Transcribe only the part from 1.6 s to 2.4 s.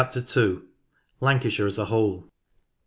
as a whole.